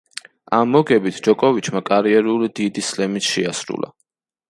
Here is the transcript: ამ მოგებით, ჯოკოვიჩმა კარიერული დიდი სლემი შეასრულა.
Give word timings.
ამ 0.59 0.71
მოგებით, 0.75 1.19
ჯოკოვიჩმა 1.27 1.83
კარიერული 1.91 2.53
დიდი 2.63 2.89
სლემი 2.91 3.27
შეასრულა. 3.33 3.97